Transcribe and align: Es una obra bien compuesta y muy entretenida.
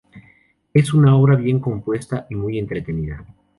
Es 0.73 0.95
una 0.95 1.15
obra 1.15 1.35
bien 1.35 1.59
compuesta 1.59 2.25
y 2.27 2.33
muy 2.35 2.57
entretenida. 2.57 3.23